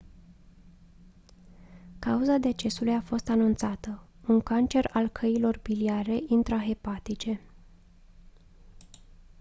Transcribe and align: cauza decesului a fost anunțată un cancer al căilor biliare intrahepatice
cauza 1.99 2.37
decesului 2.37 2.93
a 2.93 3.01
fost 3.01 3.29
anunțată 3.29 4.03
un 4.27 4.41
cancer 4.41 4.89
al 4.93 5.09
căilor 5.09 5.59
biliare 5.63 6.19
intrahepatice 6.27 7.41